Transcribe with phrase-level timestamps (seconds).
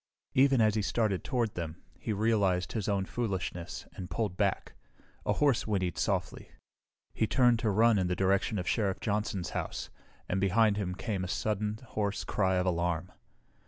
[0.33, 4.73] Even as he started toward them he realized his own foolishness and pulled back.
[5.27, 6.49] A horse whinnied softly.
[7.13, 9.91] He turned to run in the direction of Sheriff Johnson's house,
[10.27, 13.11] and behind him came a sudden, hoarse cry of alarm.